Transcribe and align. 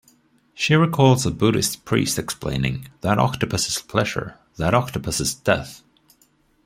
She 0.55 0.73
recalls 0.73 1.27
a 1.27 1.29
Buddhist 1.31 1.85
priest 1.85 2.17
explaining: 2.17 2.89
That 3.01 3.19
octopus 3.19 3.67
is 3.75 3.83
Pleasure... 3.83 4.35
That 4.57 4.73
octopus 4.73 5.19
is 5.21 5.35
Death! 5.35 5.83